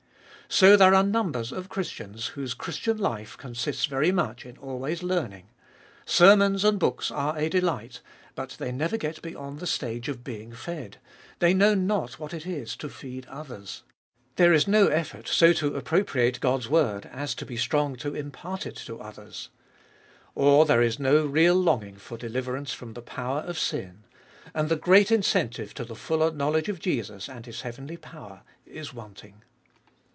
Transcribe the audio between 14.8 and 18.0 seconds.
effort so to appropriate God's word, as to be strong